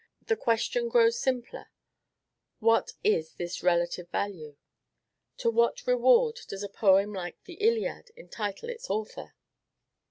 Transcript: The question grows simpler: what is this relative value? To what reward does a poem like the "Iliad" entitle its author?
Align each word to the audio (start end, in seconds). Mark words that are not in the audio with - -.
The 0.25 0.35
question 0.35 0.89
grows 0.89 1.19
simpler: 1.19 1.67
what 2.57 2.93
is 3.03 3.35
this 3.35 3.61
relative 3.61 4.09
value? 4.09 4.55
To 5.37 5.51
what 5.51 5.85
reward 5.85 6.39
does 6.47 6.63
a 6.63 6.69
poem 6.69 7.13
like 7.13 7.43
the 7.43 7.59
"Iliad" 7.61 8.09
entitle 8.17 8.69
its 8.69 8.89
author? 8.89 9.35